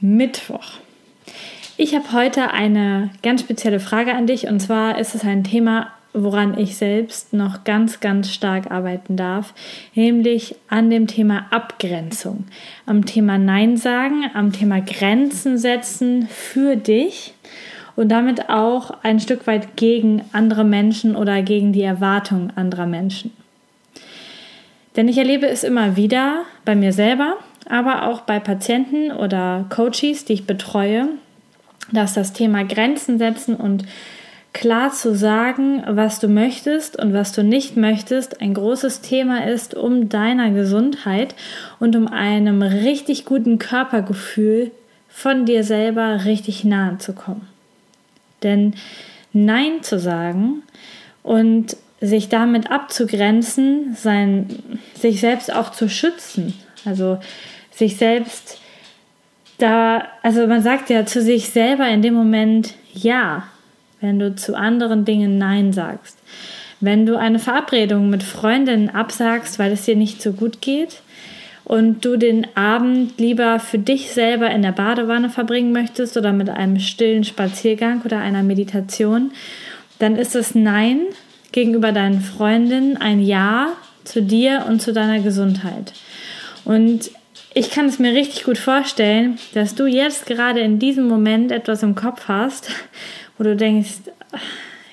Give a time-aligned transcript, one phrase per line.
[0.00, 0.78] Mittwoch.
[1.76, 5.88] Ich habe heute eine ganz spezielle Frage an dich und zwar ist es ein Thema,
[6.12, 9.52] woran ich selbst noch ganz, ganz stark arbeiten darf,
[9.94, 12.44] nämlich an dem Thema Abgrenzung,
[12.86, 17.34] am Thema Nein sagen, am Thema Grenzen setzen für dich
[17.96, 23.32] und damit auch ein Stück weit gegen andere Menschen oder gegen die Erwartungen anderer Menschen.
[24.96, 27.36] Denn ich erlebe es immer wieder bei mir selber,
[27.68, 31.08] aber auch bei Patienten oder Coaches, die ich betreue,
[31.92, 33.84] dass das Thema Grenzen setzen und
[34.52, 39.74] klar zu sagen, was du möchtest und was du nicht möchtest, ein großes Thema ist,
[39.74, 41.34] um deiner Gesundheit
[41.78, 44.70] und um einem richtig guten Körpergefühl
[45.08, 47.46] von dir selber richtig nahe zu kommen.
[48.42, 48.74] Denn
[49.32, 50.62] Nein zu sagen
[51.22, 54.48] und sich damit abzugrenzen, sein,
[54.94, 56.54] sich selbst auch zu schützen,
[56.86, 57.18] also
[57.76, 58.58] sich selbst
[59.58, 63.44] da, also man sagt ja zu sich selber in dem Moment ja,
[64.00, 66.18] wenn du zu anderen Dingen Nein sagst.
[66.80, 71.00] Wenn du eine Verabredung mit Freundinnen absagst, weil es dir nicht so gut geht
[71.64, 76.50] und du den Abend lieber für dich selber in der Badewanne verbringen möchtest oder mit
[76.50, 79.32] einem stillen Spaziergang oder einer Meditation,
[79.98, 81.00] dann ist das Nein
[81.52, 83.68] gegenüber deinen Freundinnen ein Ja
[84.04, 85.94] zu dir und zu deiner Gesundheit.
[86.66, 87.10] Und
[87.56, 91.82] ich kann es mir richtig gut vorstellen, dass du jetzt gerade in diesem Moment etwas
[91.82, 92.68] im Kopf hast,
[93.38, 93.94] wo du denkst,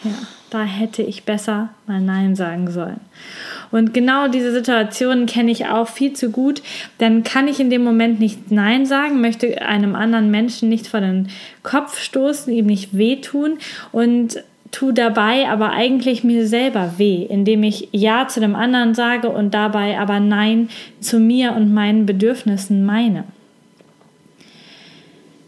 [0.02, 0.12] ja,
[0.50, 3.02] da hätte ich besser mal Nein sagen sollen.
[3.72, 6.62] Und genau diese Situation kenne ich auch viel zu gut.
[7.00, 11.02] Dann kann ich in dem Moment nicht Nein sagen, möchte einem anderen Menschen nicht vor
[11.02, 11.28] den
[11.64, 13.58] Kopf stoßen, ihm nicht wehtun
[13.92, 14.42] und
[14.74, 19.54] tu dabei aber eigentlich mir selber weh, indem ich Ja zu dem anderen sage und
[19.54, 20.68] dabei aber Nein
[21.00, 23.24] zu mir und meinen Bedürfnissen meine.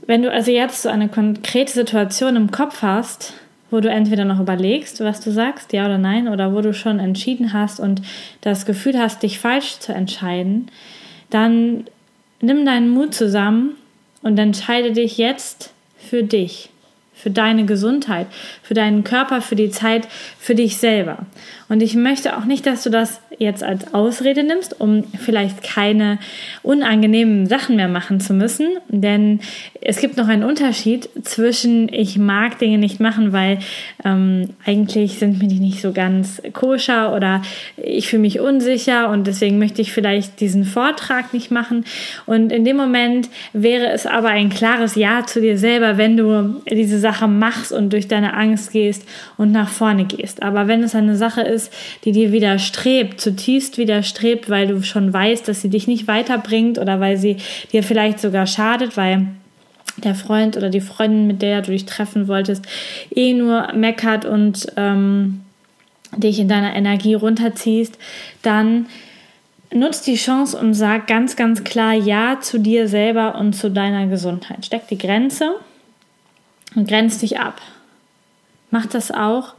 [0.06, 3.34] Wenn du also jetzt so eine konkrete Situation im Kopf hast,
[3.72, 7.00] wo du entweder noch überlegst, was du sagst, ja oder nein, oder wo du schon
[7.00, 8.04] entschieden hast und
[8.42, 10.70] das Gefühl hast, dich falsch zu entscheiden,
[11.32, 11.86] dann
[12.42, 13.72] nimm deinen Mut zusammen
[14.22, 16.70] und entscheide dich jetzt für dich
[17.16, 18.28] für deine Gesundheit,
[18.62, 20.08] für deinen Körper, für die Zeit,
[20.40, 21.26] für dich selber.
[21.68, 26.20] Und ich möchte auch nicht, dass du das jetzt als Ausrede nimmst, um vielleicht keine
[26.62, 28.68] unangenehmen Sachen mehr machen zu müssen.
[28.88, 29.40] Denn
[29.82, 33.60] es gibt noch einen Unterschied zwischen ich mag Dinge nicht machen, weil
[34.04, 37.42] ähm, eigentlich sind mir die nicht so ganz koscher oder
[37.78, 41.86] ich fühle mich unsicher und deswegen möchte ich vielleicht diesen Vortrag nicht machen.
[42.26, 46.62] Und in dem Moment wäre es aber ein klares Ja zu dir selber, wenn du
[46.70, 49.08] diese Sache machst und durch deine Angst gehst
[49.38, 50.42] und nach vorne gehst.
[50.42, 51.72] Aber wenn es eine Sache ist,
[52.04, 57.00] die dir widerstrebt, zutiefst widerstrebt, weil du schon weißt, dass sie dich nicht weiterbringt oder
[57.00, 57.38] weil sie
[57.72, 59.28] dir vielleicht sogar schadet, weil
[60.04, 62.66] der Freund oder die Freundin, mit der du dich treffen wolltest,
[63.14, 65.42] eh nur meckert und ähm,
[66.18, 68.00] dich in deiner Energie runterziehst,
[68.42, 68.88] dann
[69.72, 74.08] nutzt die Chance und sag ganz, ganz klar Ja zu dir selber und zu deiner
[74.08, 74.66] Gesundheit.
[74.66, 75.52] Steck die Grenze
[76.76, 77.62] und grenz dich ab.
[78.72, 79.54] Mach das auch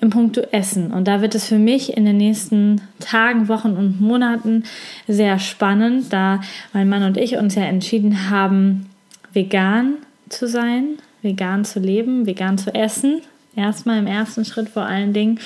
[0.00, 0.92] im Punkto Essen.
[0.92, 4.64] Und da wird es für mich in den nächsten Tagen, Wochen und Monaten
[5.06, 6.40] sehr spannend, da
[6.72, 8.90] mein Mann und ich uns ja entschieden haben,
[9.32, 9.94] vegan
[10.28, 13.22] zu sein, vegan zu leben, vegan zu essen.
[13.54, 15.38] Erstmal im ersten Schritt vor allen Dingen.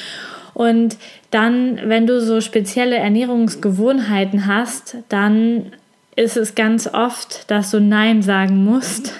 [0.54, 0.96] Und
[1.30, 5.72] dann, wenn du so spezielle Ernährungsgewohnheiten hast, dann
[6.14, 9.12] ist es ganz oft, dass du Nein sagen musst,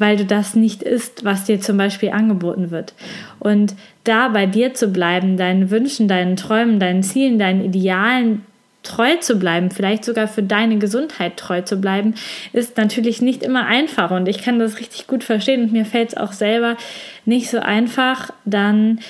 [0.00, 2.94] weil du das nicht isst, was dir zum Beispiel angeboten wird.
[3.38, 3.74] Und
[4.04, 8.44] da bei dir zu bleiben, deinen Wünschen, deinen Träumen, deinen Zielen, deinen Idealen
[8.82, 12.14] treu zu bleiben, vielleicht sogar für deine Gesundheit treu zu bleiben,
[12.52, 14.10] ist natürlich nicht immer einfach.
[14.10, 16.76] Und ich kann das richtig gut verstehen und mir fällt es auch selber
[17.24, 19.00] nicht so einfach, dann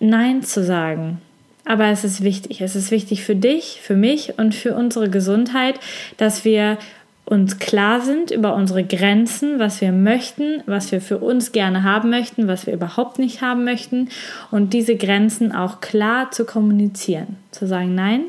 [0.00, 1.20] Nein zu sagen.
[1.64, 2.60] Aber es ist wichtig.
[2.60, 5.80] Es ist wichtig für dich, für mich und für unsere Gesundheit,
[6.18, 6.76] dass wir
[7.26, 12.10] uns klar sind über unsere Grenzen, was wir möchten, was wir für uns gerne haben
[12.10, 14.08] möchten, was wir überhaupt nicht haben möchten
[14.50, 17.36] und diese Grenzen auch klar zu kommunizieren.
[17.50, 18.24] Zu sagen, nein,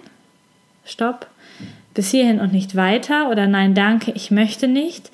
[0.85, 1.27] stopp,
[1.93, 5.11] bis hierhin und nicht weiter oder nein, danke, ich möchte nicht.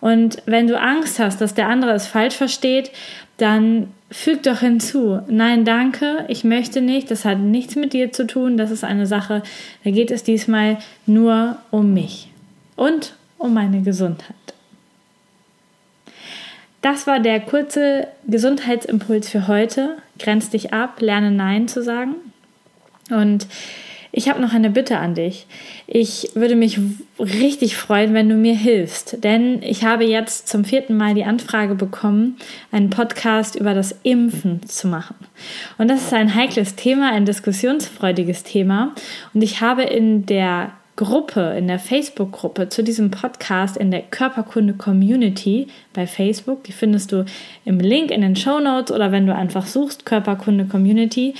[0.00, 2.90] Und wenn du Angst hast, dass der andere es falsch versteht,
[3.38, 8.26] dann füg doch hinzu, nein, danke, ich möchte nicht, das hat nichts mit dir zu
[8.26, 9.42] tun, das ist eine Sache,
[9.84, 12.28] da geht es diesmal nur um mich
[12.76, 14.36] und um meine Gesundheit.
[16.80, 19.96] Das war der kurze Gesundheitsimpuls für heute.
[20.18, 22.16] Grenz dich ab, lerne Nein zu sagen.
[23.10, 23.46] Und
[24.14, 25.46] ich habe noch eine Bitte an dich.
[25.86, 26.78] Ich würde mich
[27.18, 31.74] richtig freuen, wenn du mir hilfst, denn ich habe jetzt zum vierten Mal die Anfrage
[31.74, 32.36] bekommen,
[32.72, 35.16] einen Podcast über das Impfen zu machen.
[35.78, 38.94] Und das ist ein heikles Thema, ein diskussionsfreudiges Thema.
[39.32, 44.74] Und ich habe in der Gruppe, in der Facebook-Gruppe zu diesem Podcast in der Körperkunde
[44.74, 46.64] Community bei Facebook.
[46.64, 47.24] Die findest du
[47.64, 51.32] im Link in den Show Notes oder wenn du einfach suchst Körperkunde Community,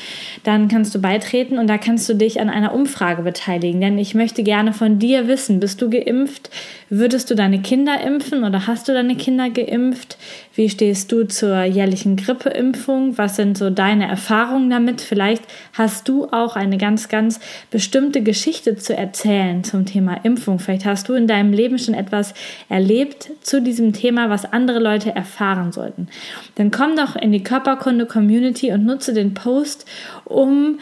[0.43, 3.83] dann kannst du beitreten und da kannst du dich an einer Umfrage beteiligen.
[3.83, 6.49] Denn ich möchte gerne von dir wissen, bist du geimpft?
[6.89, 10.17] Würdest du deine Kinder impfen oder hast du deine Kinder geimpft?
[10.55, 13.19] Wie stehst du zur jährlichen Grippeimpfung?
[13.19, 15.03] Was sind so deine Erfahrungen damit?
[15.03, 15.43] Vielleicht
[15.75, 17.39] hast du auch eine ganz, ganz
[17.71, 20.59] bestimmte Geschichte zu erzählen zum Thema Impfung.
[20.59, 22.35] Vielleicht hast du in deinem Leben schon etwas
[22.69, 26.09] erlebt zu diesem Thema, was andere Leute erfahren sollten.
[26.57, 29.87] Dann komm doch in die Körperkunde-Community und nutze den Post,
[30.25, 30.79] um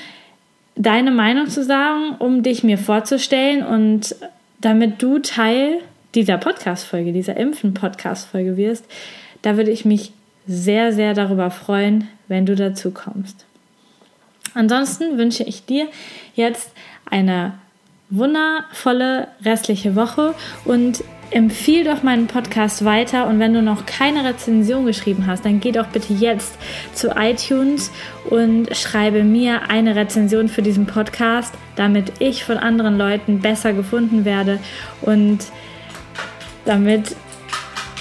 [0.76, 4.14] deine Meinung zu sagen, um dich mir vorzustellen und
[4.60, 5.78] damit du Teil
[6.14, 8.84] dieser Podcast-Folge, dieser Impfen-Podcast-Folge wirst,
[9.42, 10.12] da würde ich mich
[10.46, 13.44] sehr, sehr darüber freuen, wenn du dazu kommst.
[14.54, 15.86] Ansonsten wünsche ich dir
[16.34, 16.72] jetzt
[17.08, 17.54] eine
[18.10, 20.34] wundervolle restliche Woche
[20.64, 25.60] und empfiehl doch meinen Podcast weiter und wenn du noch keine Rezension geschrieben hast, dann
[25.60, 26.54] geh doch bitte jetzt
[26.92, 27.92] zu iTunes
[28.28, 34.24] und schreibe mir eine Rezension für diesen Podcast, damit ich von anderen Leuten besser gefunden
[34.24, 34.58] werde
[35.02, 35.38] und
[36.64, 37.14] damit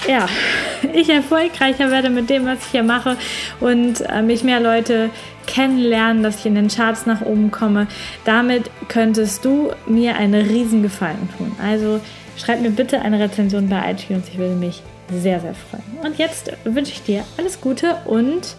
[0.07, 0.27] ja,
[0.93, 3.15] ich erfolgreicher werde mit dem, was ich hier mache
[3.59, 5.11] und äh, mich mehr Leute
[5.49, 7.87] kennenlernen, dass ich in den Charts nach oben komme.
[8.23, 11.51] Damit könntest du mir einen riesen Gefallen tun.
[11.61, 11.99] Also
[12.37, 14.27] schreib mir bitte eine Rezension bei iTunes.
[14.29, 15.83] Ich würde mich sehr, sehr freuen.
[16.03, 18.55] Und jetzt wünsche ich dir alles Gute und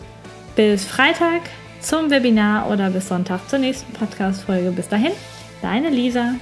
[0.57, 1.43] bis Freitag
[1.81, 4.73] zum Webinar oder bis Sonntag zur nächsten Podcast-Folge.
[4.73, 5.13] Bis dahin,
[5.63, 6.35] deine Lisa.